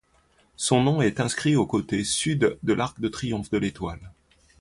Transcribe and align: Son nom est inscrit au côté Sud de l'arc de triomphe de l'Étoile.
Son 0.55 0.81
nom 0.81 1.03
est 1.03 1.19
inscrit 1.19 1.55
au 1.55 1.67
côté 1.67 2.03
Sud 2.03 2.57
de 2.63 2.73
l'arc 2.73 2.99
de 2.99 3.07
triomphe 3.07 3.51
de 3.51 3.59
l'Étoile. 3.59 4.11